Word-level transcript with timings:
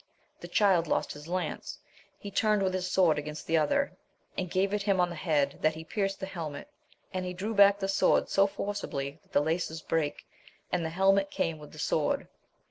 The 0.39 0.47
Child 0.47 0.87
lost 0.87 1.11
his 1.11 1.27
lance; 1.27 1.77
he 2.17 2.31
turned 2.31 2.63
with 2.63 2.73
his 2.73 2.89
sword 2.89 3.19
against 3.19 3.45
the 3.45 3.55
other, 3.57 3.95
and 4.35 4.49
gave 4.49 4.73
it 4.73 4.81
him 4.81 4.99
on 4.99 5.11
the 5.11 5.15
head 5.15 5.59
that 5.61 5.75
he 5.75 5.83
pierced 5.83 6.19
the 6.19 6.25
helmet, 6.25 6.67
and 7.13 7.23
he 7.23 7.35
drew 7.35 7.53
back 7.53 7.77
the 7.77 7.85
swonl 7.87 8.25
so 8.27 8.47
forcibly 8.47 9.19
that 9.21 9.31
the 9.31 9.41
laces 9.43 9.79
brake, 9.83 10.25
and 10.71 10.83
the 10.83 10.89
helmet 10.89 11.29
cnnu^ 11.29 11.59
with 11.59 11.71
the 11.71 11.77
swonl. 11.77 12.23